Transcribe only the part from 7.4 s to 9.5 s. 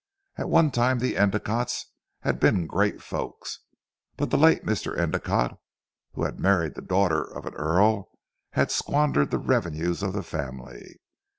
an Earl, had squandered the